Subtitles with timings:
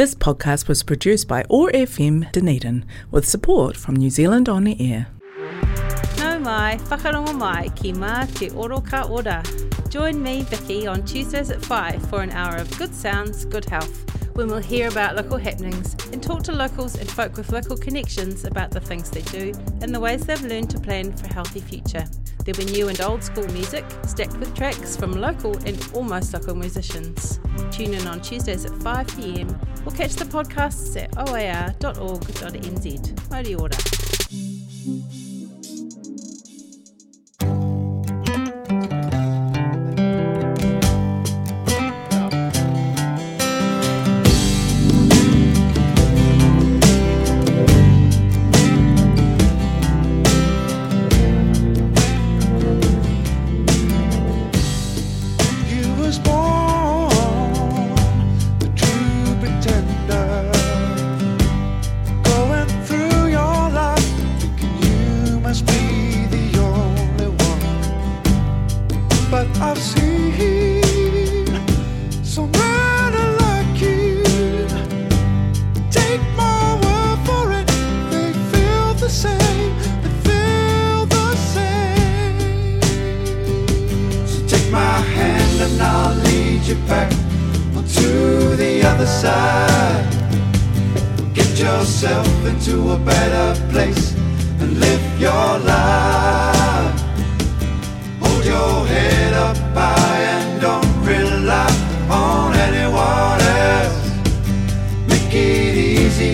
[0.00, 4.74] This podcast was produced by OAR FM Dunedin with support from New Zealand On the
[4.80, 5.08] Air.
[6.40, 9.42] Mai, whakarongo mai ki mā te oro ka ora.
[9.90, 14.06] Join me, Vicky, on Tuesdays at 5 for an hour of good sounds, good health,
[14.34, 18.44] when we'll hear about local happenings and talk to locals and folk with local connections
[18.44, 21.60] about the things they do and the ways they've learned to plan for a healthy
[21.60, 22.04] future.
[22.44, 26.54] There'll be new and old school music, stacked with tracks from local and almost local
[26.54, 27.38] musicians.
[27.70, 32.90] Tune in on Tuesdays at 5pm or catch the podcasts at oar.org.nz.
[33.30, 35.29] Mauri ora.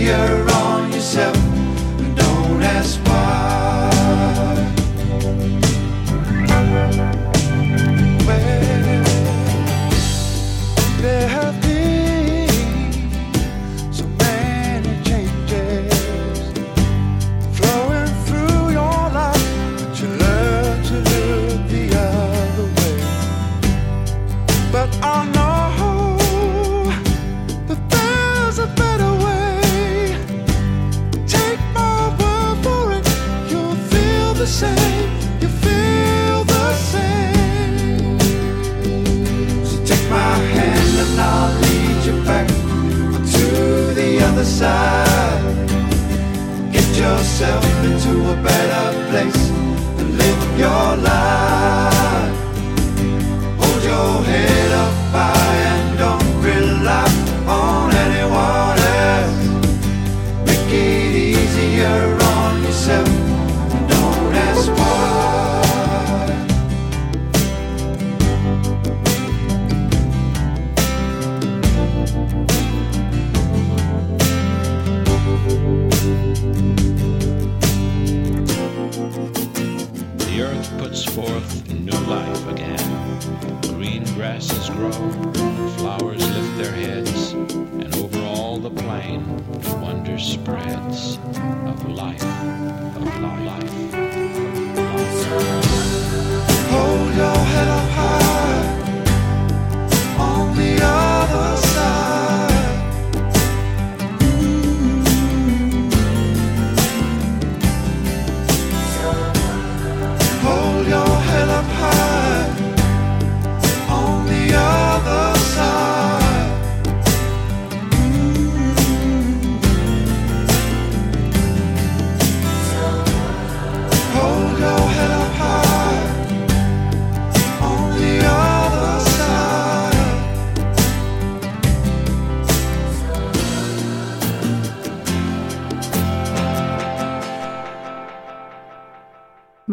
[0.07, 0.56] Easier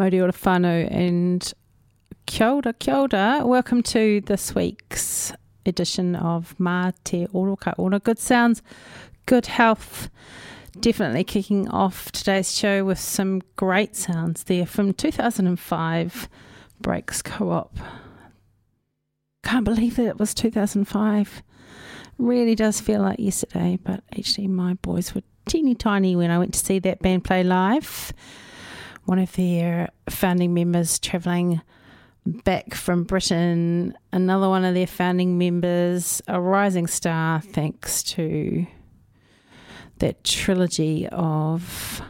[0.04, 1.54] Mauri ora and
[2.26, 3.40] kia ora, kia ora.
[3.42, 5.32] Welcome to this week's
[5.64, 7.98] edition of Mā Te Oro Ora.
[8.00, 8.60] Good sounds,
[9.24, 10.10] good health.
[10.78, 16.28] Definitely kicking off today's show with some great sounds there from 2005
[16.82, 17.74] Breaks Co-op.
[19.42, 21.42] Can't believe that it was 2005.
[22.18, 26.52] Really does feel like yesterday, but actually my boys were teeny tiny when I went
[26.52, 28.12] to see that band play live
[29.04, 31.60] one of their founding members travelling
[32.26, 38.66] back from Britain, another one of their founding members, a rising star thanks to
[39.98, 42.02] that trilogy of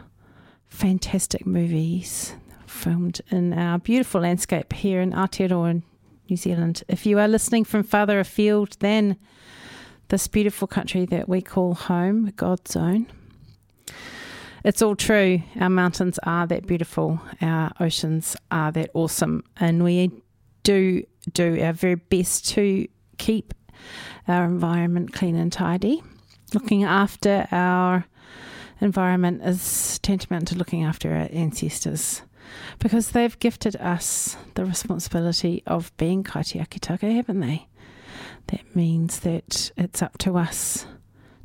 [0.68, 2.34] fantastic movies
[2.66, 5.82] filmed in our beautiful landscape here in Aotearoa,
[6.28, 6.82] New Zealand.
[6.88, 9.16] If you are listening from farther afield than
[10.08, 13.06] this beautiful country that we call home, God's own.
[14.64, 15.42] It's all true.
[15.60, 20.10] Our mountains are that beautiful, our oceans are that awesome, and we
[20.62, 22.88] do do our very best to
[23.18, 23.52] keep
[24.26, 26.02] our environment clean and tidy.
[26.54, 28.06] Looking after our
[28.80, 32.22] environment is tantamount to looking after our ancestors
[32.78, 37.68] because they've gifted us the responsibility of being kaitiakitaka, haven't they?
[38.46, 40.86] That means that it's up to us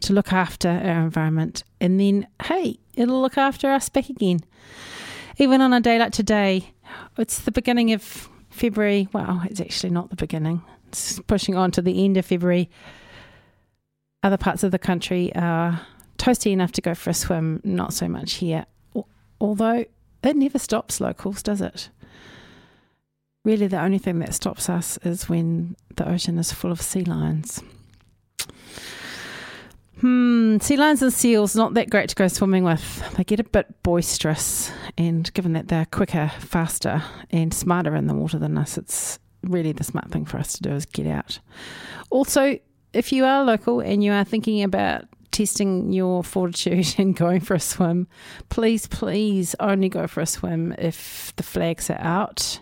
[0.02, 4.40] to look after our environment and then, hey, it'll look after us back again.
[5.38, 6.72] Even on a day like today,
[7.18, 9.08] it's the beginning of February.
[9.14, 12.70] Well, it's actually not the beginning, it's pushing on to the end of February.
[14.22, 15.82] Other parts of the country are
[16.18, 18.66] toasty enough to go for a swim, not so much here.
[19.40, 19.86] Although
[20.24, 21.90] it never stops locals, does it?
[23.46, 27.06] Really, the only thing that stops us is when the ocean is full of sea
[27.06, 27.64] lions.
[30.02, 33.04] Hmm, sea lions and seals, not that great to go swimming with.
[33.18, 38.14] They get a bit boisterous, and given that they're quicker, faster, and smarter in the
[38.14, 41.40] water than us, it's really the smart thing for us to do is get out.
[42.10, 42.60] Also,
[42.94, 47.56] if you are local and you are thinking about testing your fortitude and going for
[47.56, 48.08] a swim,
[48.48, 52.62] please, please only go for a swim if the flags are out.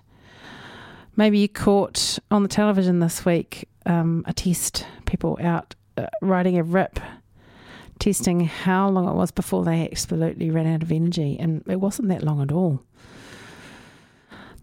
[1.15, 6.57] Maybe you caught on the television this week um, a test, people out uh, riding
[6.57, 6.99] a rip,
[7.99, 12.09] testing how long it was before they absolutely ran out of energy, and it wasn't
[12.09, 12.81] that long at all.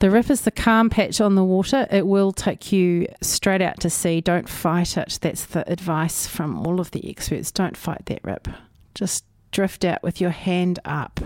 [0.01, 1.87] The rip is the calm patch on the water.
[1.91, 4.21] It will take you straight out to sea.
[4.21, 5.19] Don't fight it.
[5.21, 7.51] That's the advice from all of the experts.
[7.51, 8.49] Don't fight that rip.
[8.95, 11.21] Just drift out with your hand up,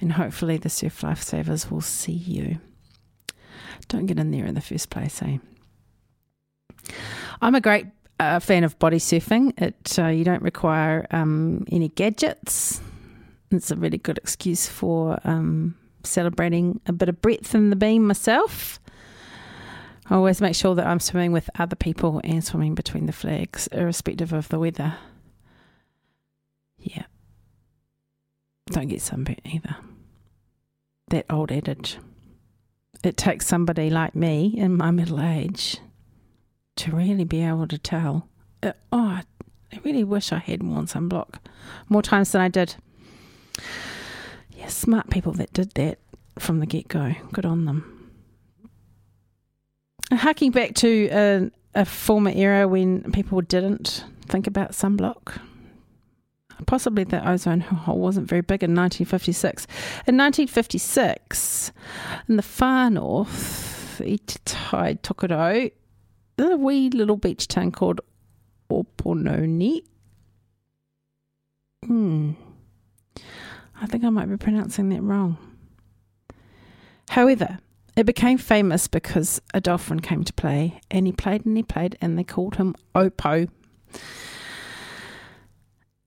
[0.00, 2.58] and hopefully the surf lifesavers will see you.
[3.88, 5.38] Don't get in there in the first place, eh?
[7.40, 7.86] I'm a great
[8.20, 9.60] uh, fan of body surfing.
[9.60, 12.80] It uh, you don't require um, any gadgets.
[13.50, 18.06] It's a really good excuse for um, celebrating a bit of breadth in the beam
[18.06, 18.80] myself.
[20.06, 23.68] I always make sure that I'm swimming with other people and swimming between the flags,
[23.68, 24.96] irrespective of the weather.
[26.78, 27.04] Yeah.
[28.66, 29.76] Don't get sunburnt either.
[31.08, 31.98] That old adage.
[33.02, 35.78] It takes somebody like me in my middle age
[36.76, 38.28] to really be able to tell.
[38.62, 39.20] Uh, oh,
[39.72, 41.36] I really wish I had worn sunblock
[41.88, 42.76] more times than I did
[44.64, 45.98] yeah, smart people that did that
[46.38, 47.14] from the get go.
[47.32, 48.10] Good on them.
[50.12, 55.38] Harking back to a, a former era when people didn't think about sunblock.
[56.66, 59.66] Possibly the ozone hole wasn't very big in 1956.
[60.06, 61.72] In 1956,
[62.28, 65.70] in the far north, i Te Tai Tokerau,
[66.38, 68.00] a wee little beach town called
[68.70, 69.84] Opononi.
[71.84, 72.32] Hmm.
[73.80, 75.36] I think I might be pronouncing that wrong.
[77.10, 77.58] However,
[77.96, 81.96] it became famous because a dolphin came to play, and he played and he played,
[82.00, 83.48] and they called him Opo.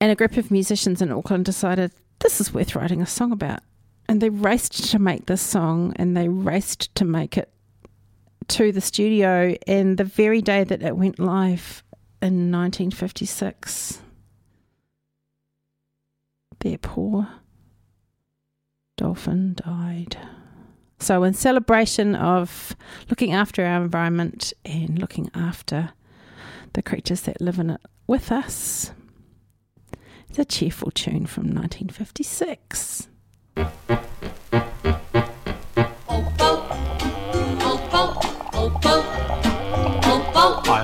[0.01, 3.61] And a group of musicians in Auckland decided this is worth writing a song about.
[4.09, 7.51] And they raced to make this song, and they raced to make it
[8.49, 9.55] to the studio.
[9.67, 11.83] And the very day that it went live
[12.21, 14.01] in 1956,
[16.59, 17.27] their poor
[18.97, 20.17] dolphin died.
[20.99, 22.75] So, in celebration of
[23.09, 25.91] looking after our environment and looking after
[26.73, 28.91] the creatures that live in it with us,
[30.29, 33.09] it's a cheerful tune from 1956.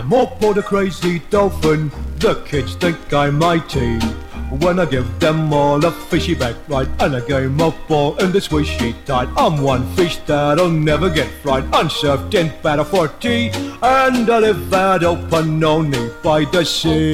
[0.04, 1.90] I'm Opo the crazy dolphin.
[2.18, 4.00] The kids think I'm mighty.
[4.60, 8.34] When I give them all a fishy back ride And a game of ball in
[8.34, 11.64] the swishy tide I'm one fish that'll never get fried.
[11.74, 13.50] Unserved in battle for tea
[13.82, 17.14] And I live at Opanoni by the sea.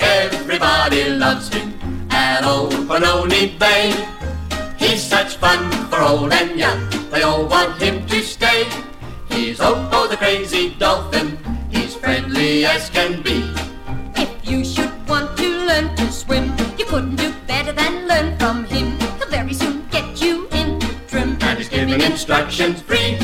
[0.00, 1.72] Everybody loves him
[2.10, 3.94] at Opanoni Bay
[4.78, 6.90] He's such fun for old and young.
[7.10, 8.01] They all want him
[9.32, 11.38] He's Opo the crazy dolphin
[11.70, 13.50] He's friendly as can be.
[14.14, 18.64] If you should want to learn to swim, you couldn't do better than learn from
[18.64, 18.98] him.
[19.18, 21.38] He'll very soon get you into trim.
[21.40, 23.21] And he's giving instructions free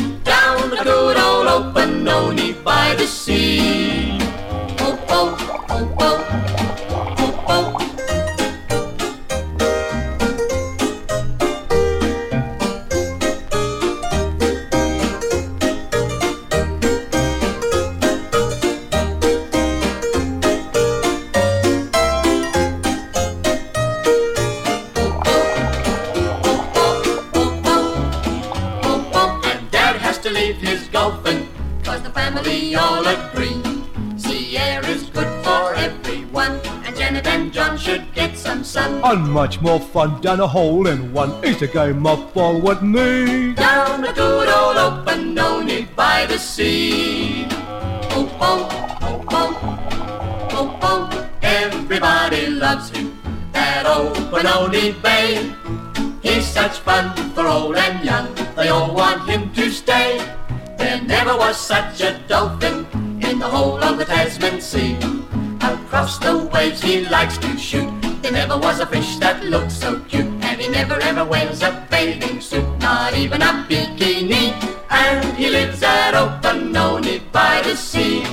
[39.10, 42.82] And much more fun than a hole in one is a game of ball with
[42.82, 43.54] me.
[43.54, 47.46] Down the good old open only by the sea.
[48.10, 48.68] Oh, oh,
[49.00, 53.18] oh, oh, oh, oh, everybody loves him.
[53.52, 55.54] That open only bay.
[56.22, 58.34] He's such fun for old and young.
[58.56, 60.18] They all want him to stay.
[60.76, 62.86] There never was such a dolphin
[63.22, 64.98] in the whole of the Tasman Sea.
[65.62, 67.97] Across the waves he likes to shoot.
[68.22, 70.26] There never was a fish that looked so cute.
[70.42, 74.52] And he never ever wears a bathing suit, not even a bikini.
[74.90, 78.24] And he lives at Opanoni by the sea.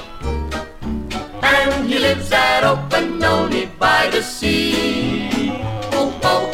[1.41, 5.51] And he lives at Opanoni by the sea.
[5.91, 6.51] Oh.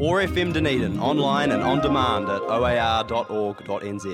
[0.00, 4.06] OAR FM Dunedin, online and on demand at oar.org.nz.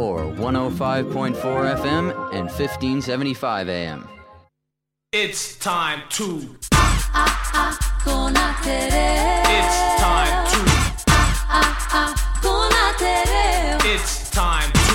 [0.00, 1.34] or 105.4
[1.76, 4.08] FM and 1575 AM.
[5.12, 6.56] It's time to.
[6.62, 7.76] It's time
[10.52, 10.64] to.
[13.84, 14.90] It's time to.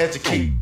[0.00, 0.57] It's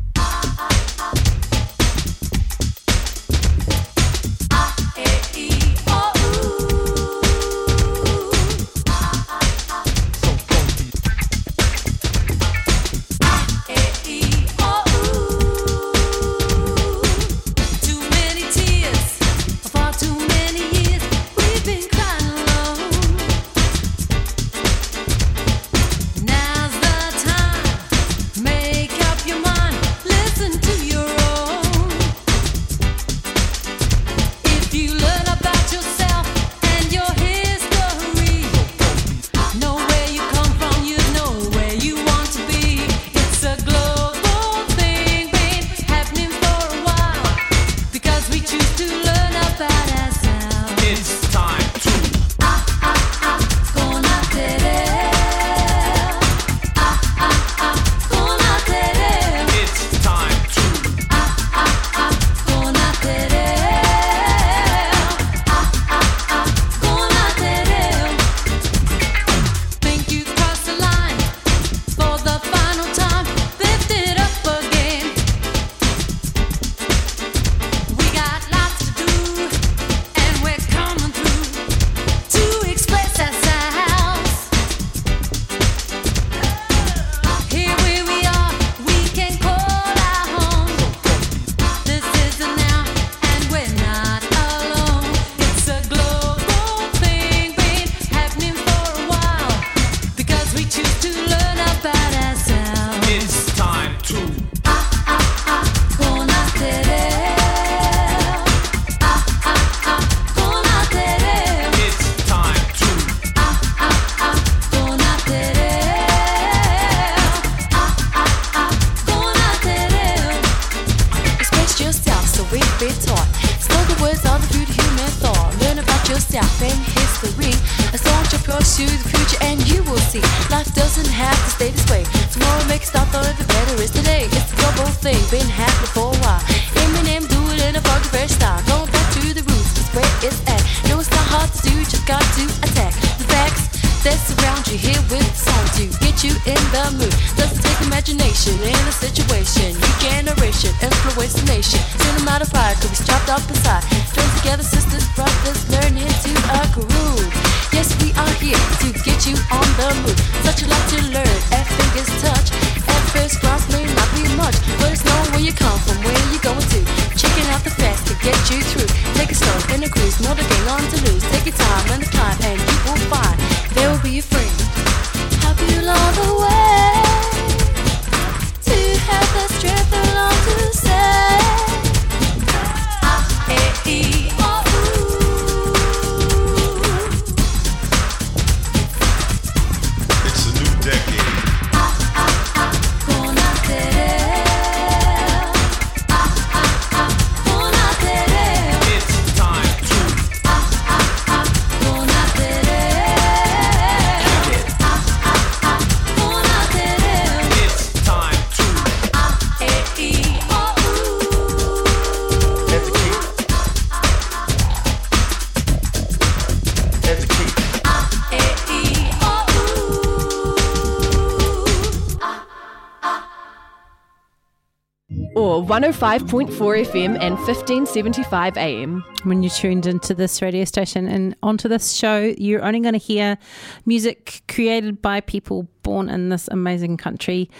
[225.77, 226.49] 105.4
[226.87, 229.03] FM and 1575 AM.
[229.25, 232.97] When you tuned into this radio station and onto this show, you're only going to
[232.97, 233.37] hear
[233.85, 237.51] music created by people born in this amazing country.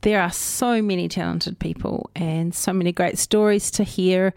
[0.00, 4.32] There are so many talented people and so many great stories to hear.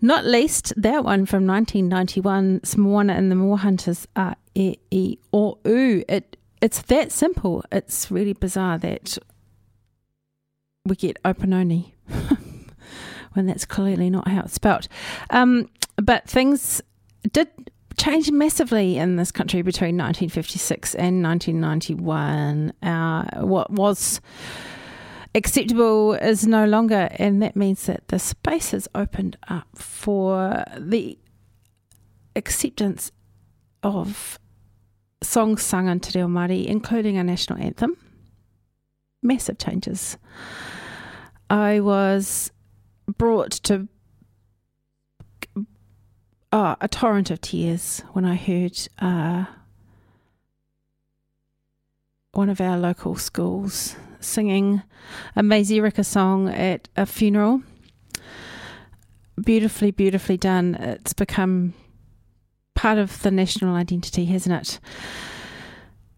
[0.00, 6.02] Not least that one from 1991, Moana and the Moahunters are e e o u.
[6.08, 7.66] It it's that simple.
[7.70, 9.18] It's really bizarre that
[10.86, 11.92] we get Opanoni
[13.32, 14.88] when that's clearly not how it's spelt.
[15.30, 16.82] Um, but things
[17.32, 17.48] did
[17.96, 22.72] change massively in this country between 1956 and 1991.
[22.82, 24.20] Uh, what was
[25.34, 31.18] acceptable is no longer, and that means that the space has opened up for the
[32.34, 33.12] acceptance
[33.82, 34.38] of
[35.22, 37.96] songs sung in Te Reo Māori, including a national anthem.
[39.22, 40.16] Massive changes.
[41.50, 42.52] I was
[43.18, 43.88] brought to
[46.52, 49.46] oh, a torrent of tears when I heard uh,
[52.32, 54.82] one of our local schools singing
[55.34, 57.62] a Maisie Rika song at a funeral.
[59.42, 60.76] Beautifully, beautifully done.
[60.76, 61.74] It's become
[62.76, 64.80] part of the national identity, hasn't it?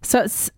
[0.03, 0.51] So it's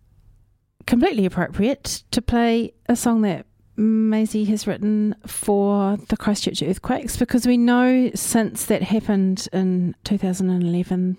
[0.87, 7.47] completely appropriate to play a song that Maisie has written for the Christchurch earthquakes because
[7.47, 11.17] we know since that happened in 2011,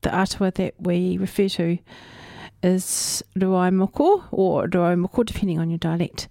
[0.00, 1.78] the atua that we refer to
[2.62, 6.28] is Ruai Moko or Ruai Moko, depending on your dialect.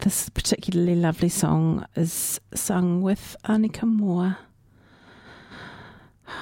[0.00, 4.38] This particularly lovely song is sung with Anika Moa.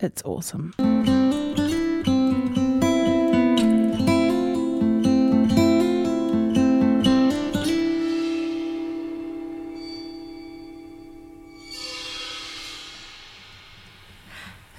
[0.00, 0.74] It's awesome.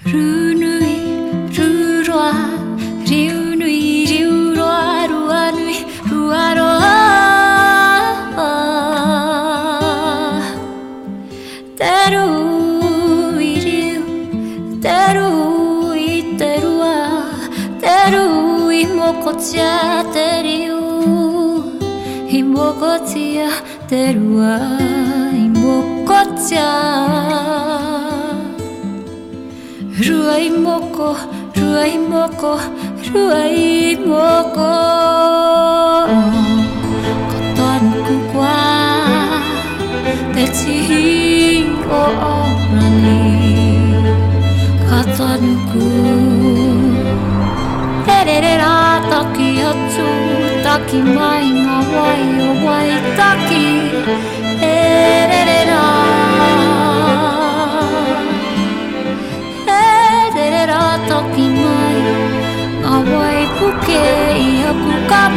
[0.06, 0.98] Runui,
[1.58, 2.32] rurua,
[3.08, 5.78] riunui, riurua, ruanui,
[6.12, 6.92] ruaroa.
[11.80, 14.04] Te rui, riu,
[14.80, 16.98] te rui, te rua,
[17.82, 21.64] te rui, mokotia, te riu,
[22.30, 23.50] i mokotia,
[23.90, 24.60] te rua,
[25.34, 26.70] i mokotia.
[29.96, 31.16] Ruai moko,
[31.56, 32.60] ruai moko,
[33.08, 34.72] ruai moko.
[37.32, 38.58] Koton ku kwa
[40.36, 43.24] Te tihi o orani.
[44.84, 45.88] Koton ku.
[48.04, 48.76] Rerere rā
[49.08, 50.10] taki atu
[50.66, 54.35] Taki mai ngā wai o wai taki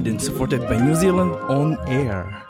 [0.00, 2.42] made and supported by New Zealand On Air.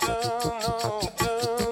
[0.00, 1.64] Oh,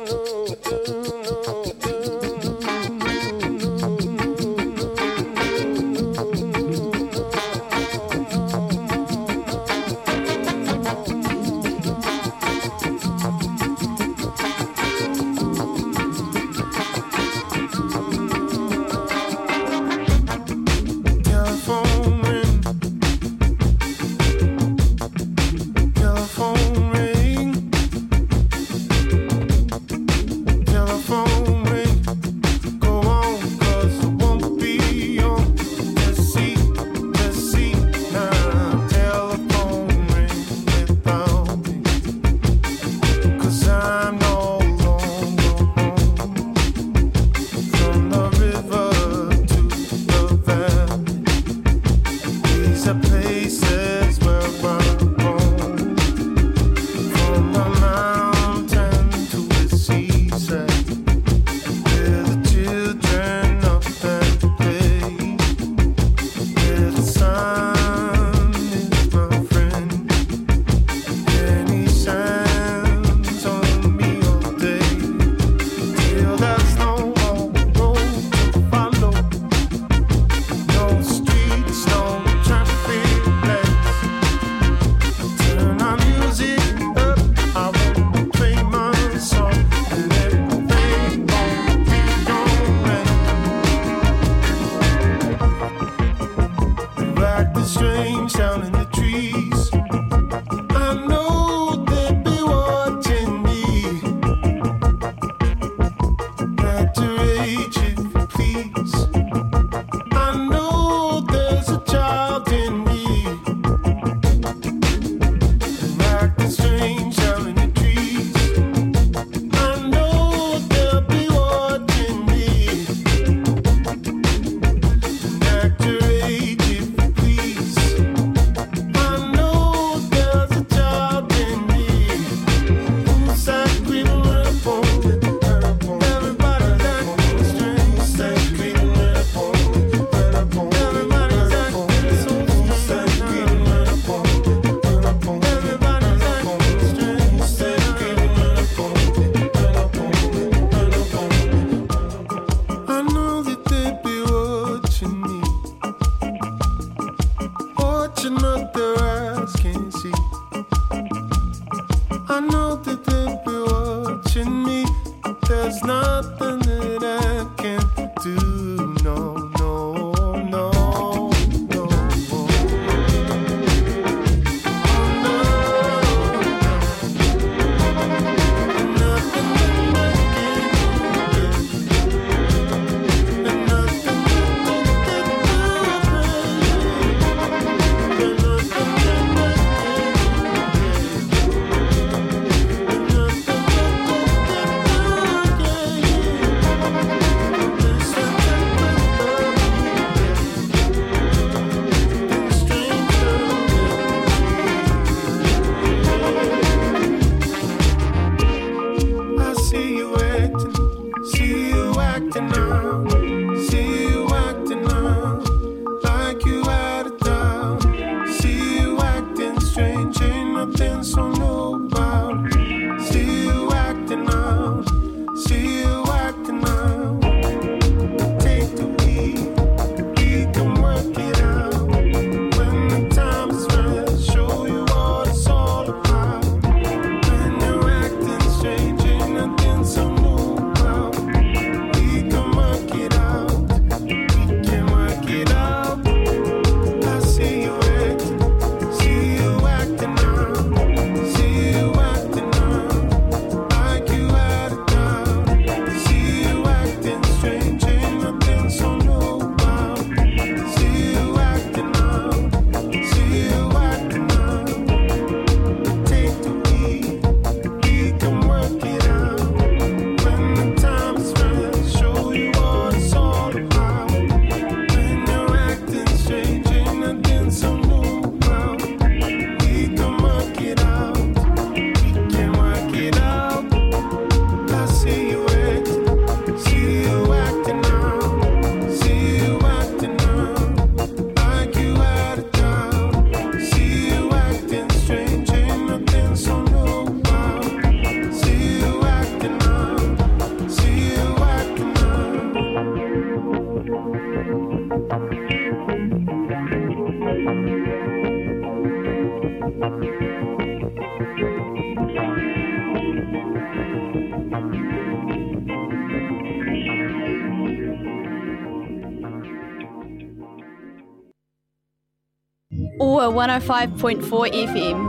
[323.26, 325.00] OAR 105.4 FM.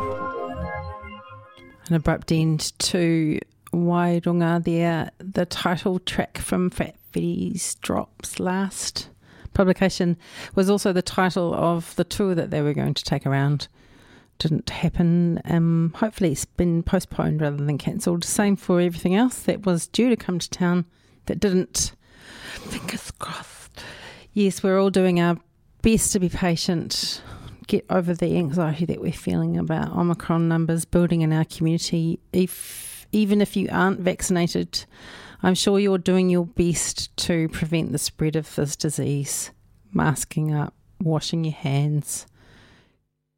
[1.87, 3.39] An abrupt end to
[3.71, 9.09] Wairunga there, the title track from Fat Freddy's Drop's last
[9.53, 10.17] publication
[10.55, 13.67] was also the title of the tour that they were going to take around.
[14.39, 15.39] Didn't happen.
[15.45, 18.23] Um, hopefully, it's been postponed rather than cancelled.
[18.23, 20.85] Same for everything else that was due to come to town
[21.27, 21.91] that didn't.
[22.55, 23.83] Fingers crossed.
[24.33, 25.37] Yes, we're all doing our
[25.83, 27.21] best to be patient,
[27.67, 32.19] get over the anxiety that we're feeling about Omicron numbers building in our community.
[32.33, 34.85] If even if you aren't vaccinated,
[35.43, 39.51] I'm sure you're doing your best to prevent the spread of this disease.
[39.93, 42.25] Masking up, washing your hands,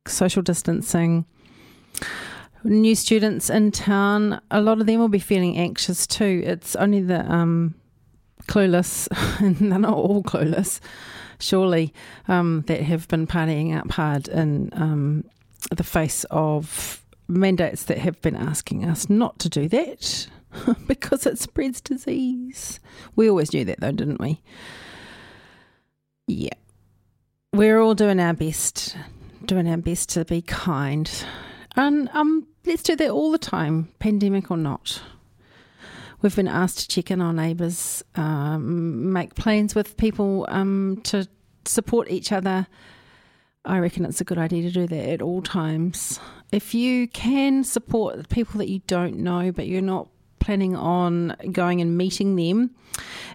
[0.07, 1.25] social distancing.
[2.63, 6.41] New students in town, a lot of them will be feeling anxious too.
[6.45, 7.75] It's only the um,
[8.47, 9.07] clueless,
[9.39, 10.79] and they're not all clueless,
[11.39, 11.93] surely,
[12.27, 15.23] um, that have been partying up hard in um,
[15.71, 20.27] the face of mandates that have been asking us not to do that
[20.87, 22.79] because it spreads disease.
[23.15, 24.41] We always knew that though, didn't we?
[26.27, 26.49] Yeah.
[27.53, 28.95] We're all doing our best,
[29.45, 31.09] doing our best to be kind.
[31.75, 35.01] And um, let's do that all the time, pandemic or not.
[36.21, 41.27] We've been asked to check in on neighbours, um, make plans with people um, to
[41.63, 42.67] support each other.
[43.63, 46.19] I reckon it's a good idea to do that at all times.
[46.51, 51.79] If you can support people that you don't know, but you're not planning on going
[51.79, 52.71] and meeting them,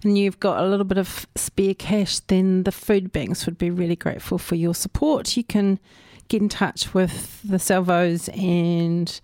[0.02, 3.70] and you've got a little bit of spare cash, then the food banks would be
[3.70, 5.36] really grateful for your support.
[5.36, 5.78] You can
[6.28, 9.20] get in touch with the Salvos and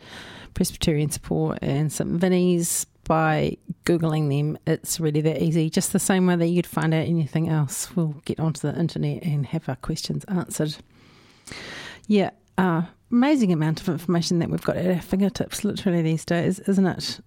[0.54, 2.10] Presbyterian Support and St.
[2.10, 4.56] Vinny's by Googling them.
[4.68, 5.68] It's really that easy.
[5.68, 7.96] Just the same way that you'd find out anything else.
[7.96, 10.76] We'll get onto the internet and have our questions answered.
[12.06, 16.60] Yeah, uh, amazing amount of information that we've got at our fingertips literally these days,
[16.60, 17.18] isn't it?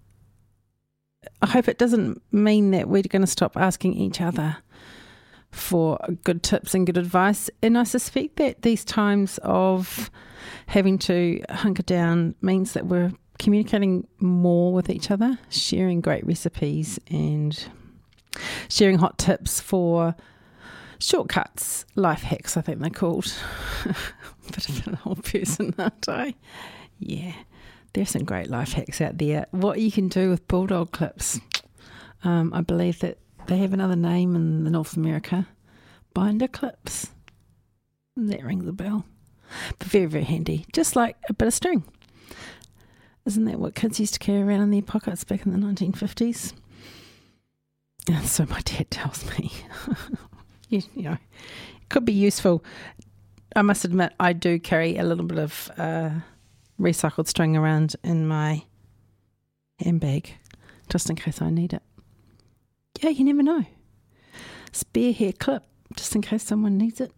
[1.42, 4.56] I hope it doesn't mean that we're going to stop asking each other
[5.52, 7.50] for good tips and good advice.
[7.62, 10.10] And I suspect that these times of
[10.68, 17.00] having to hunker down means that we're communicating more with each other, sharing great recipes,
[17.10, 17.68] and
[18.70, 20.16] sharing hot tips for
[21.00, 23.34] shortcuts, life hacks, I think they're called.
[24.54, 26.36] Bit of an old person, aren't I?
[27.00, 27.34] Yeah,
[27.94, 29.48] there's some great life hacks out there.
[29.52, 31.40] What you can do with bulldog clips.
[32.24, 33.18] Um, I believe that
[33.48, 35.48] they have another name in North America
[36.14, 37.10] binder clips.
[38.16, 39.06] That rings a bell.
[39.80, 40.66] But very, very handy.
[40.72, 41.84] Just like a bit of string.
[43.26, 46.54] Isn't that what kids used to carry around in their pockets back in the 1950s?
[48.08, 49.52] And so my dad tells me.
[50.70, 52.64] you, you know, it could be useful.
[53.56, 56.10] I must admit, I do carry a little bit of uh,
[56.80, 58.64] recycled string around in my
[59.80, 60.34] handbag
[60.90, 61.82] just in case I need it.
[63.02, 63.66] Yeah, you never know.
[64.72, 65.64] Spare hair clip
[65.96, 67.12] just in case someone needs it.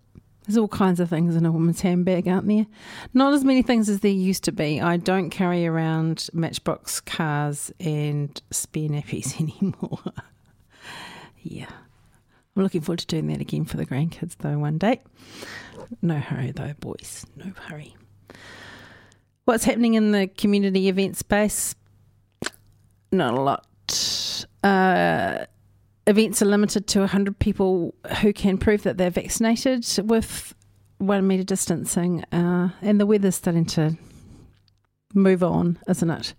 [0.46, 2.68] There's all kinds of things in a woman's handbag, aren't there?
[3.14, 4.80] Not as many things as there used to be.
[4.80, 10.00] I don't carry around matchbox cars and spare nappies anymore.
[11.42, 11.70] yeah.
[12.56, 15.02] I'm looking forward to doing that again for the grandkids, though, one day.
[16.02, 17.26] No hurry, though, boys.
[17.36, 17.96] No hurry.
[19.46, 21.76] What's happening in the community event space?
[23.12, 23.68] Not a lot.
[24.64, 25.46] Uh,
[26.08, 30.54] events are limited to 100 people who can prove that they're vaccinated with
[30.98, 33.98] one metre distancing, uh, and the weather's starting to
[35.14, 36.34] move on, isn't it?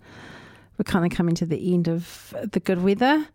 [0.78, 3.26] We're kind of coming to the end of the good weather.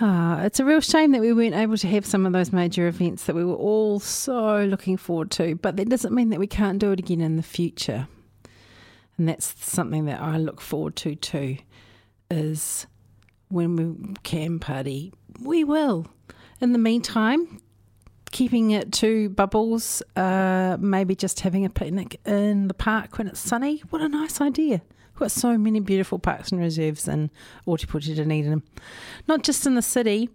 [0.00, 2.88] Ah, it's a real shame that we weren't able to have some of those major
[2.88, 6.46] events that we were all so looking forward to, but that doesn't mean that we
[6.46, 8.08] can't do it again in the future.
[9.16, 11.58] And that's something that I look forward to too,
[12.30, 12.86] is
[13.52, 16.06] when we can party, we will.
[16.60, 17.60] In the meantime,
[18.30, 23.40] keeping it to bubbles, uh, maybe just having a picnic in the park when it's
[23.40, 23.82] sunny.
[23.90, 24.80] What a nice idea.
[25.12, 27.30] We've got so many beautiful parks and reserves in
[27.66, 28.62] Ōtepoti Dunedin.
[29.28, 30.30] Not just in the city,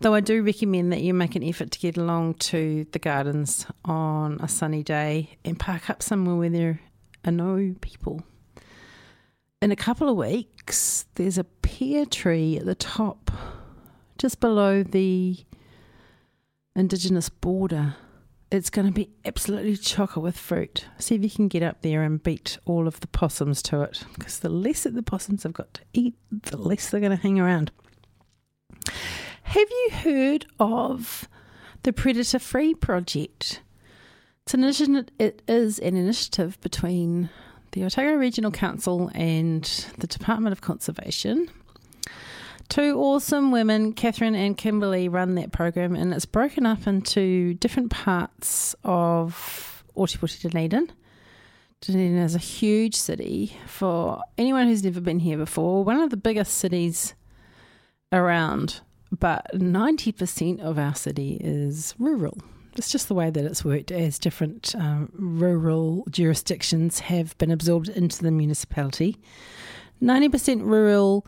[0.00, 3.66] though I do recommend that you make an effort to get along to the gardens
[3.84, 6.80] on a sunny day and park up somewhere where there
[7.24, 8.24] are no people.
[9.62, 13.30] In a couple of weeks, there's a pear tree at the top,
[14.18, 15.36] just below the
[16.74, 17.94] Indigenous border.
[18.50, 20.86] It's going to be absolutely chocker with fruit.
[20.98, 24.02] See if you can get up there and beat all of the possums to it,
[24.18, 27.22] because the less that the possums have got to eat, the less they're going to
[27.22, 27.70] hang around.
[29.44, 31.28] Have you heard of
[31.84, 33.62] the Predator Free Project?
[34.44, 37.30] It's an it is an initiative between
[37.72, 39.64] the Otago Regional Council and
[39.98, 41.50] the Department of Conservation.
[42.68, 47.90] Two awesome women, Catherine and Kimberly, run that program, and it's broken up into different
[47.90, 50.90] parts of Ōtepoti Dunedin.
[51.80, 55.84] Dunedin is a huge city for anyone who's never been here before.
[55.84, 57.14] One of the biggest cities
[58.12, 62.38] around, but 90% of our city is rural.
[62.76, 67.88] It's just the way that it's worked as different um, rural jurisdictions have been absorbed
[67.90, 69.18] into the municipality.
[70.02, 71.26] 90% rural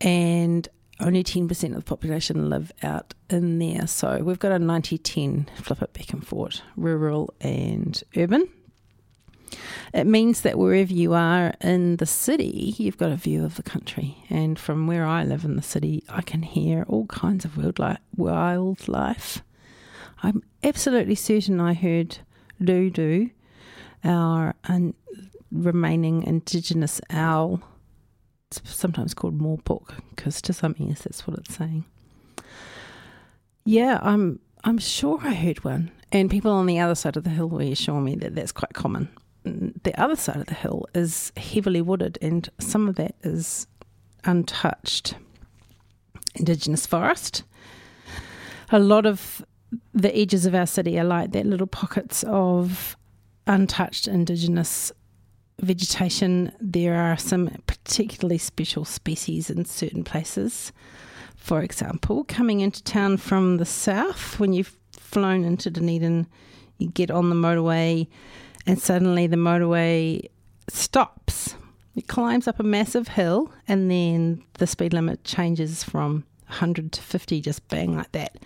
[0.00, 0.68] and
[0.98, 3.86] only 10% of the population live out in there.
[3.86, 8.48] So we've got a 90 10 flip it back and forth, rural and urban.
[9.92, 13.62] It means that wherever you are in the city, you've got a view of the
[13.62, 14.16] country.
[14.30, 17.98] And from where I live in the city, I can hear all kinds of wildlife.
[18.16, 19.42] wildlife.
[20.22, 22.18] I'm absolutely certain I heard
[22.60, 23.30] Ruru,
[24.04, 24.94] our un-
[25.50, 27.62] remaining indigenous owl.
[28.50, 31.84] It's sometimes called morepork because to some ears that's what it's saying.
[33.64, 37.30] Yeah, I'm I'm sure I heard one, and people on the other side of the
[37.30, 39.08] hill assure me that that's quite common.
[39.44, 43.66] The other side of the hill is heavily wooded, and some of that is
[44.24, 45.14] untouched
[46.34, 47.42] indigenous forest.
[48.70, 49.44] A lot of
[49.94, 52.96] the edges of our city are like that little pockets of
[53.46, 54.92] untouched indigenous
[55.60, 56.52] vegetation.
[56.60, 60.72] There are some particularly special species in certain places.
[61.36, 66.26] For example, coming into town from the south, when you've flown into Dunedin,
[66.78, 68.08] you get on the motorway,
[68.66, 70.28] and suddenly the motorway
[70.68, 71.54] stops.
[71.96, 77.02] It climbs up a massive hill, and then the speed limit changes from 100 to
[77.02, 78.36] 50, just bang like that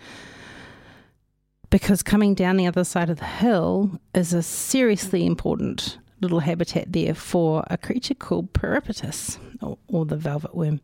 [1.74, 6.92] because coming down the other side of the hill is a seriously important little habitat
[6.92, 10.80] there for a creature called Peripatus, or, or the velvet worm.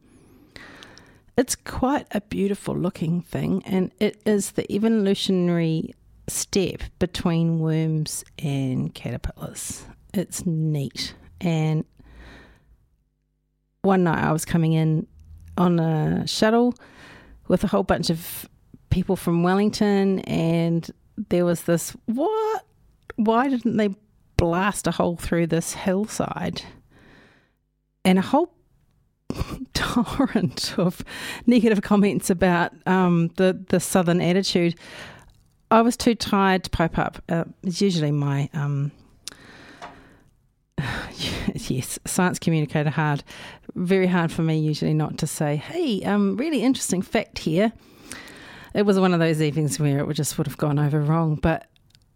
[1.38, 5.95] It's quite a beautiful looking thing, and it is the evolutionary
[6.26, 9.84] step between worms and caterpillars.
[10.12, 11.84] It's neat, and
[13.82, 15.07] one night I was coming in
[15.57, 16.74] on a shuttle
[17.47, 18.49] with a whole bunch of
[18.91, 20.91] people from Wellington, and
[21.28, 22.64] there was this what?
[23.16, 23.95] Why didn't they
[24.36, 26.62] blast a hole through this hillside?
[28.05, 28.53] And a whole
[29.74, 31.05] torrent of
[31.47, 34.74] negative comments about um, the the southern attitude.
[35.70, 37.22] I was too tired to pipe up.
[37.28, 38.91] Uh, it's usually my um,
[41.55, 43.22] yes, science communicator hard.
[43.74, 47.72] Very hard for me usually not to say, "Hey, um, really interesting fact here."
[48.75, 51.37] It was one of those evenings where it would just would have gone over wrong,
[51.37, 51.66] but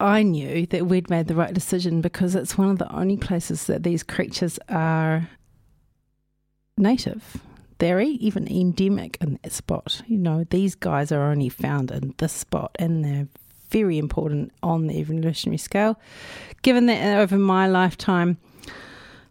[0.01, 3.67] I knew that we'd made the right decision because it's one of the only places
[3.67, 5.29] that these creatures are
[6.77, 7.39] native.
[7.79, 10.03] They're even endemic in that spot.
[10.07, 13.29] You know, these guys are only found in this spot and they're
[13.71, 15.99] very important on the evolutionary scale.
[16.63, 18.39] Given that over my lifetime,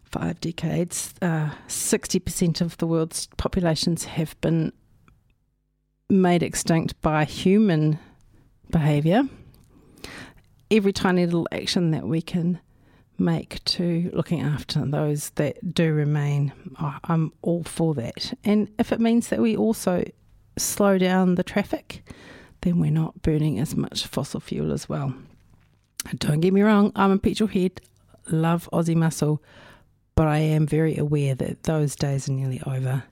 [0.04, 4.72] five decades, uh, 60% of the world's populations have been
[6.08, 7.98] made extinct by human
[8.70, 9.22] behavior.
[10.70, 12.60] Every tiny little action that we can
[13.16, 16.52] make to looking after those that do remain,
[17.04, 18.36] I'm all for that.
[18.44, 20.04] And if it means that we also
[20.56, 22.02] slow down the traffic,
[22.62, 25.14] then we're not burning as much fossil fuel as well.
[26.16, 27.80] Don't get me wrong, I'm a petrol head,
[28.30, 29.42] love Aussie muscle,
[30.16, 33.04] but I am very aware that those days are nearly over.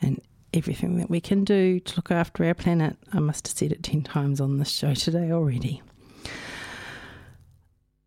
[0.00, 0.20] And
[0.54, 3.82] everything that we can do to look after our planet, I must have said it
[3.82, 5.82] 10 times on this show today already.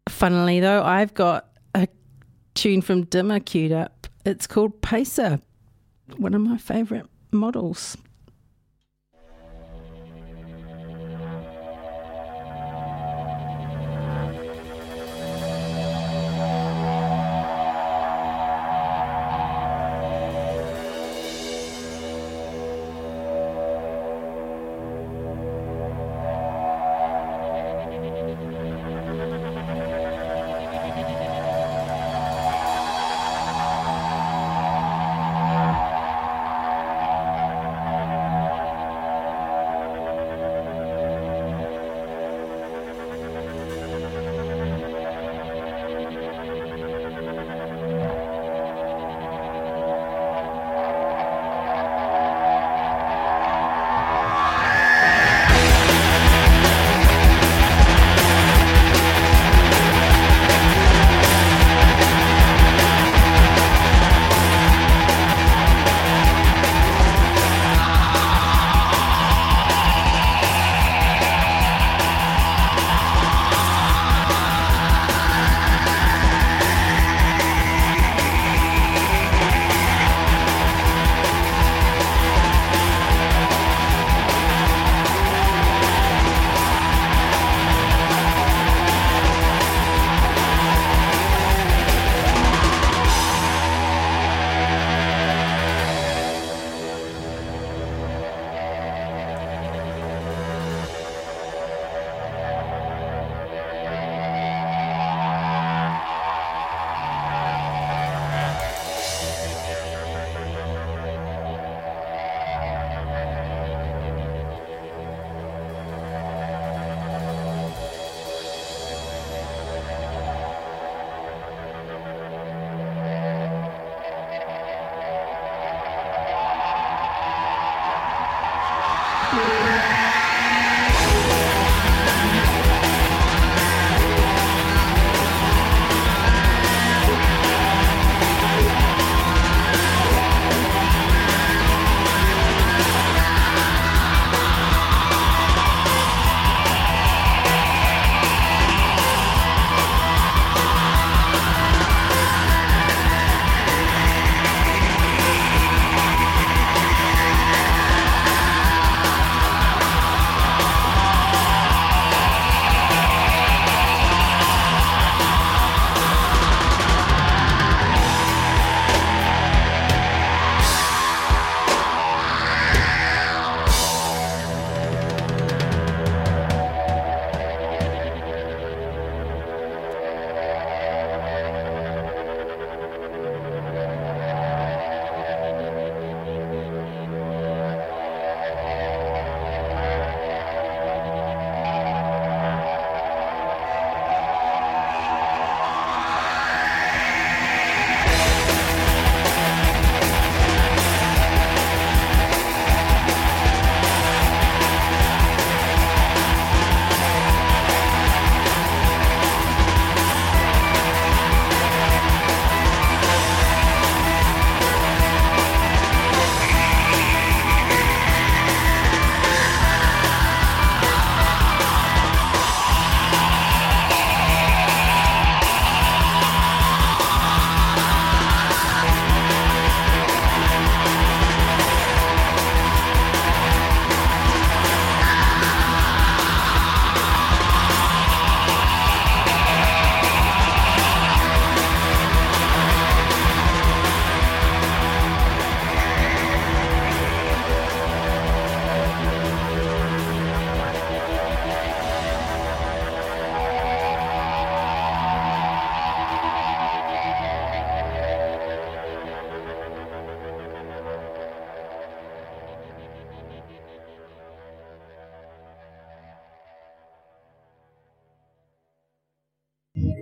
[0.10, 1.88] Funnily, though, I've got a
[2.54, 4.08] tune from Dimmer queued up.
[4.26, 5.40] It's called Pacer,
[6.18, 7.98] one of my favourite models.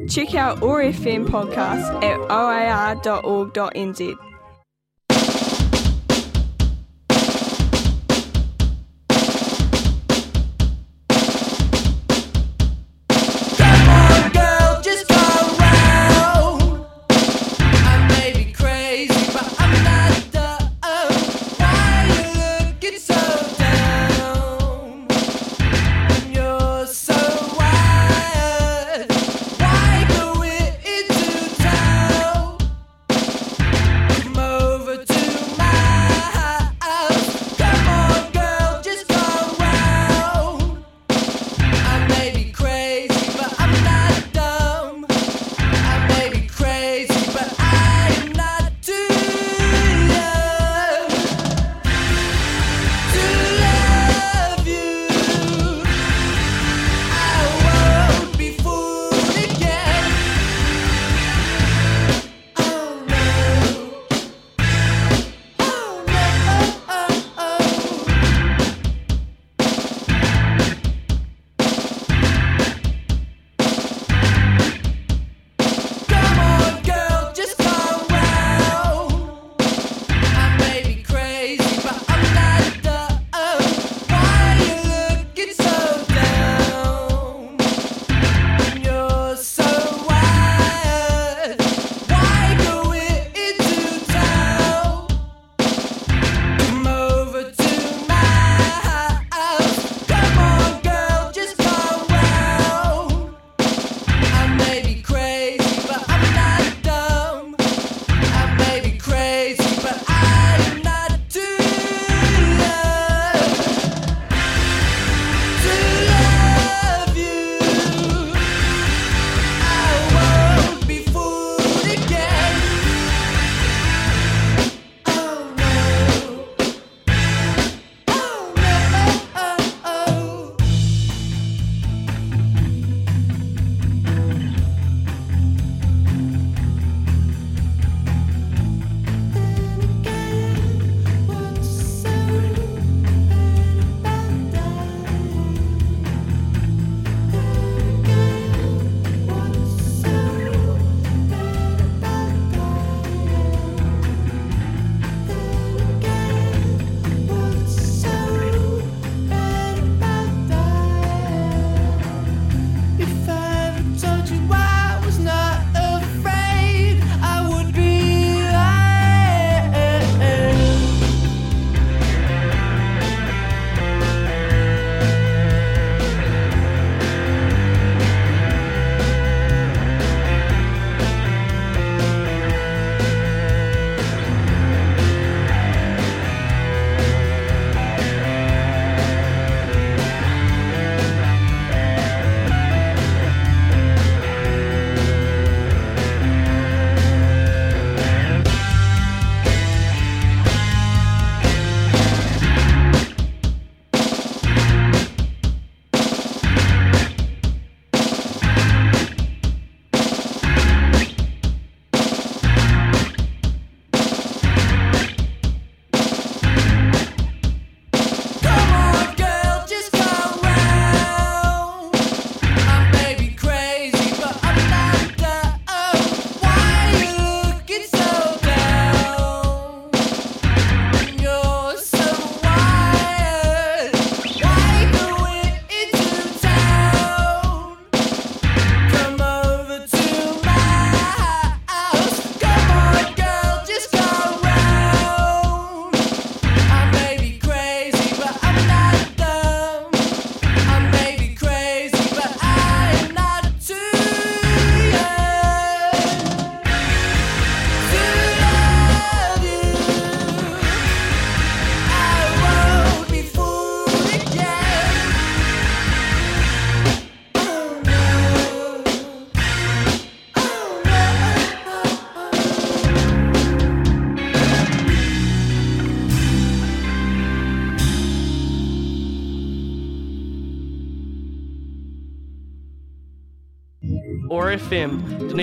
[0.10, 4.29] Check out OAR FM podcast at oar.org.nz.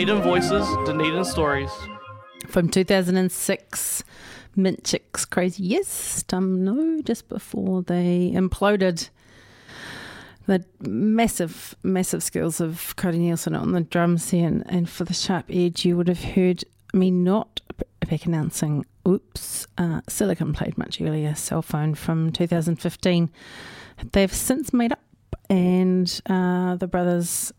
[0.07, 1.73] Dunedin Voices, Dunedin Stories.
[2.47, 4.05] From 2006,
[4.55, 9.09] Mint Chicks Crazy Yes, um, no, just before they imploded.
[10.47, 15.13] the massive, massive skills of Kody Nielson on the drums here, and, and for the
[15.13, 16.63] sharp edge, you would have heard
[16.95, 17.61] me not
[18.09, 23.29] back announcing, oops, uh, Silicon played much earlier, Cell Phone from 2015.
[24.13, 25.03] They've since made up,
[25.51, 27.53] and uh, the brothers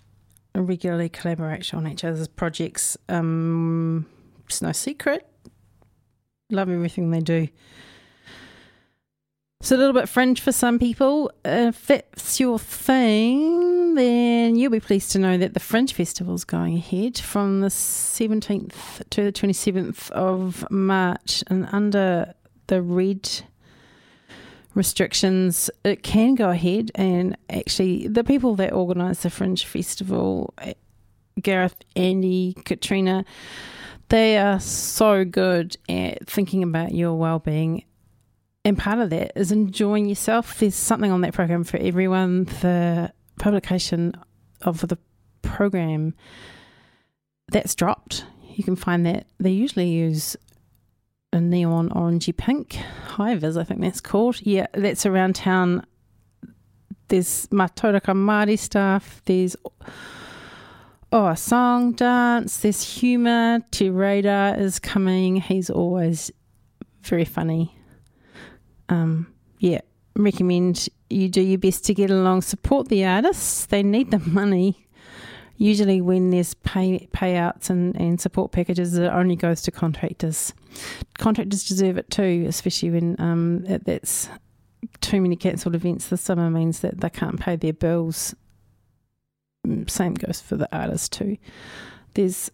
[0.65, 2.97] regularly collaborate on each other's projects.
[3.09, 4.05] Um,
[4.45, 5.27] it's no secret.
[6.49, 7.47] Love everything they do.
[9.59, 11.31] It's a little bit fringe for some people.
[11.43, 16.45] If that's your thing, then you'll be pleased to know that the Fringe Festival is
[16.45, 21.43] going ahead from the 17th to the 27th of March.
[21.47, 22.35] And under
[22.67, 23.27] the red
[24.77, 26.91] restrictions, it can go ahead.
[26.95, 30.73] And actually, the people that organise the Fringe Festival, eh,
[31.41, 33.25] Gareth, Andy, Katrina,
[34.09, 37.83] they are so good at thinking about your well-being
[38.67, 40.59] and part of that is enjoying yourself.
[40.59, 42.43] There's something on that program for everyone.
[42.59, 44.13] The publication
[44.61, 44.97] of the
[45.41, 46.15] program
[47.47, 48.25] that's dropped.
[48.55, 50.35] You can find that they usually use
[51.33, 54.41] a neon orangey pink high vis, I think that's called.
[54.41, 55.85] Yeah, that's around town.
[57.09, 59.21] There's Matauraka Māori stuff.
[59.25, 59.55] There's
[61.11, 62.57] oh, a song, dance.
[62.57, 63.61] There's humour.
[63.71, 65.37] Te is coming.
[65.37, 66.31] He's always
[67.03, 67.77] very funny
[68.89, 69.81] um, yeah,
[70.15, 73.65] recommend you do your best to get along, support the artists.
[73.65, 74.86] They need the money.
[75.57, 80.53] Usually, when there's pay payouts and, and support packages, it only goes to contractors.
[81.17, 84.29] Contractors deserve it too, especially when um, it, that's
[85.01, 88.35] too many cancelled events this summer means that they can't pay their bills.
[89.65, 91.37] Mm, Same goes for the artists too.
[92.13, 92.51] There's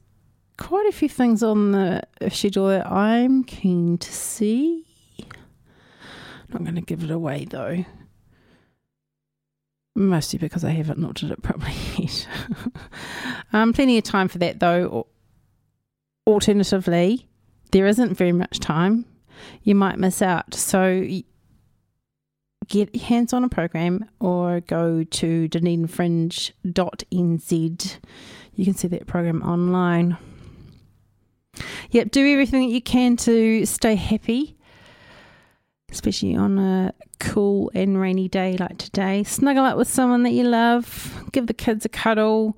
[0.58, 4.86] quite a few things on the schedule that I'm keen to see.
[5.20, 5.28] I'm
[6.54, 7.84] Not going to give it away though.
[9.96, 12.28] Mostly because I haven't looked at it properly yet.
[13.54, 15.08] um, plenty of time for that though.
[16.26, 17.28] Alternatively,
[17.72, 19.06] there isn't very much time.
[19.62, 20.56] You might miss out.
[20.56, 21.06] So
[22.68, 27.98] get hands on a program or go to dunedinfringe.nz.
[28.56, 30.18] You can see that program online.
[31.92, 34.56] Yep, do everything that you can to stay happy
[35.94, 39.24] especially on a cool and rainy day like today.
[39.24, 42.58] Snuggle up with someone that you love, give the kids a cuddle,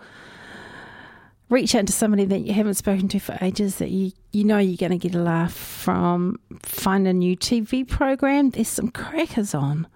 [1.49, 4.57] reach out to somebody that you haven't spoken to for ages that you, you know
[4.57, 6.39] you're going to get a laugh from.
[6.63, 8.49] Find a new TV program.
[8.51, 9.88] There's some crackers on.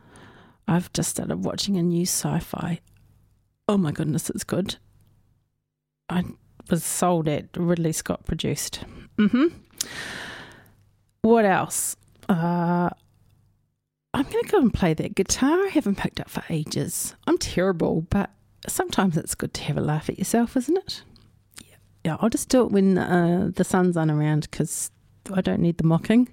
[0.67, 2.79] I've just started watching a new sci fi.
[3.67, 4.75] Oh my goodness, it's good.
[6.09, 6.23] I
[6.69, 8.83] was sold at Ridley Scott produced.
[9.17, 9.45] hmm
[11.21, 11.95] What else?
[12.27, 12.89] Uh,
[14.13, 17.15] I'm going to go and play that guitar I haven't picked up for ages.
[17.27, 18.31] I'm terrible, but
[18.67, 21.03] sometimes it's good to have a laugh at yourself, isn't it?
[21.63, 24.91] Yeah, yeah I'll just do it when uh, the sun's unaround because
[25.33, 26.29] I don't need the mocking.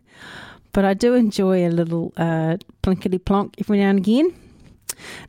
[0.72, 4.34] But I do enjoy a little uh, plinkety plonk every now and again.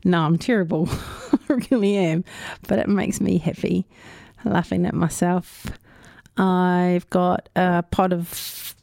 [0.04, 0.90] No, I'm terrible.
[1.50, 2.24] I really am.
[2.68, 3.86] But it makes me happy
[4.46, 5.66] laughing at myself.
[6.38, 8.76] I've got a pot of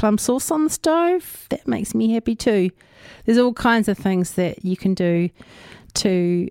[0.00, 1.44] plum sauce on the stove.
[1.50, 2.70] That makes me happy too.
[3.26, 5.28] There's all kinds of things that you can do
[5.96, 6.48] to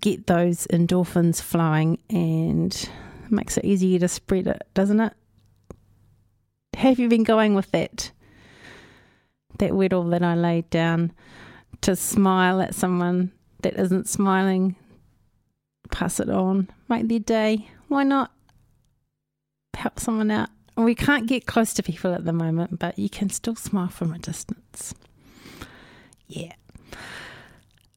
[0.00, 2.88] get those endorphins flowing and
[3.28, 5.12] makes it easier to spread it, doesn't it?
[6.72, 8.12] Have you been going with that?
[9.58, 11.12] That whittle that I laid down
[11.82, 13.30] to smile at someone
[13.60, 14.74] that isn't smiling,
[15.90, 17.68] pass it on, make their day.
[17.88, 18.32] Why not?
[19.74, 20.48] Help someone out.
[20.84, 24.12] We can't get close to people at the moment, but you can still smile from
[24.12, 24.94] a distance.
[26.26, 26.52] Yeah.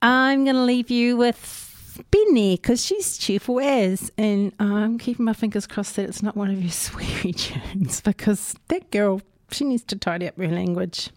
[0.02, 5.34] I'm going to leave you with BENEE because she's cheerful as, and I'm keeping my
[5.34, 9.22] fingers crossed that it's not one of your sweary tunes because that girl,
[9.52, 11.10] she needs to tidy up her language.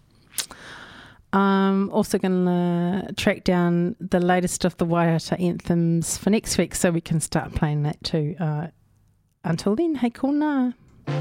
[1.33, 6.73] I'm also going to track down the latest of the Waiata anthems for next week
[6.73, 8.35] so we can start playing that too.
[8.39, 8.67] Uh,
[9.43, 10.31] until then, hey, cool
[11.07, 11.13] na.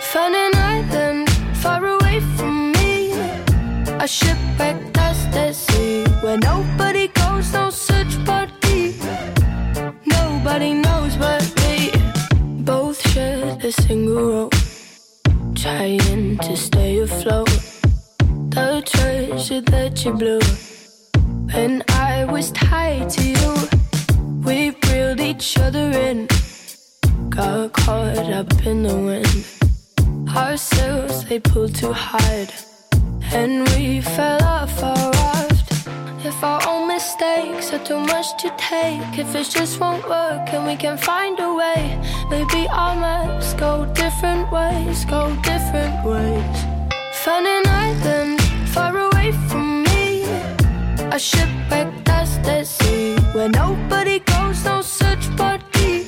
[0.00, 3.12] Found an island far away from me.
[4.00, 8.94] A shipwreck past the sea where nobody goes, no search party.
[10.06, 11.90] Nobody knows but we
[12.62, 14.54] both shared a single rope,
[15.54, 17.63] trying to stay afloat.
[18.54, 20.38] The treasure that you blew
[21.52, 23.54] when I was tied to you.
[24.44, 26.28] We reeled each other in
[27.30, 30.28] got caught up in the wind.
[30.36, 32.48] Our sails they pulled too hard,
[33.32, 35.88] and we fell off our raft.
[36.24, 40.64] If our own mistakes are too much to take, if it just won't work and
[40.64, 42.00] we can find a way,
[42.30, 46.56] maybe our maps go different ways, go different ways.
[47.24, 48.43] Found an island
[48.74, 50.24] far away from me,
[51.16, 56.06] a shipwreck that's the sea, where nobody goes, no search but deep.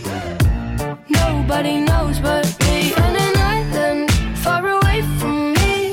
[1.08, 2.90] Nobody knows but me.
[2.90, 4.10] Found an island
[4.44, 5.92] far away from me,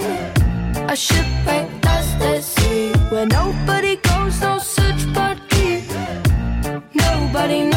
[0.94, 5.84] a shipwreck that's the sea, where nobody goes, no search but deep.
[7.06, 7.73] Nobody knows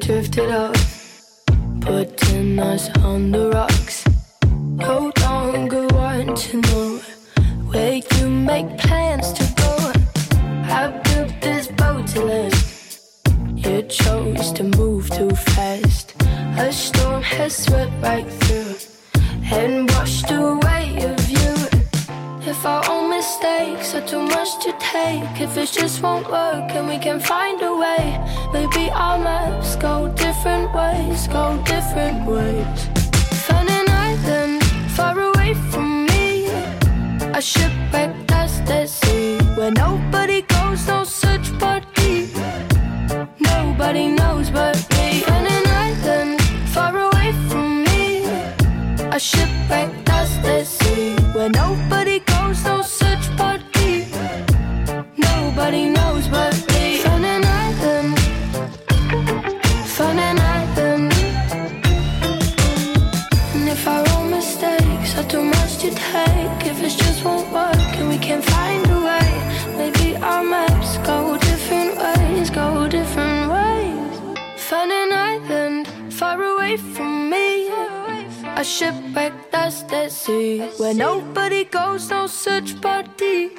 [0.00, 1.24] drifted off,
[1.80, 4.04] putting us on the rocks.
[4.46, 6.98] No longer want to know
[7.70, 9.92] where you make plans to go.
[10.64, 13.26] I built this boat to last.
[13.56, 16.14] You chose to move too fast.
[16.58, 18.76] A storm has swept right through
[19.52, 21.56] and washed away your view.
[22.46, 26.88] If our own mistakes are too much to take, if it just won't work and
[26.88, 28.04] we can find a way,
[28.52, 32.78] maybe our maps go different ways, go different ways.
[33.46, 34.62] Found an island
[34.96, 36.46] far away from me,
[37.38, 42.30] a shipwreck that's the sea, where nobody goes, no search but deep.
[43.40, 45.20] Nobody knows but me.
[45.20, 46.40] Found an island
[46.74, 48.24] far away from me,
[49.16, 52.97] a shipwreck that's the sea, where nobody goes, no.
[55.58, 56.98] Nobody knows but me.
[56.98, 58.18] Found an island,
[59.96, 61.12] found an island.
[63.54, 67.92] And if our own mistakes are too much to take, if it just won't work
[67.98, 69.30] and we can't find a way,
[69.76, 70.67] maybe our maps
[78.58, 83.50] a shipwreck that's the sea, where nobody goes, no search party.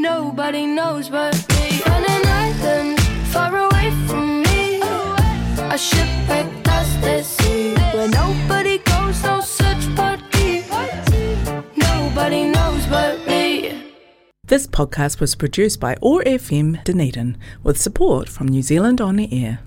[0.00, 1.78] Nobody knows but me.
[1.78, 9.22] Found an island far away from me, a shipwreck that's the sea, where nobody goes,
[9.22, 9.84] no search
[10.32, 10.64] deep.
[11.76, 13.92] Nobody knows but me.
[14.48, 19.28] This podcast was produced by OAR FM Dunedin with support from New Zealand On the
[19.32, 19.60] Air.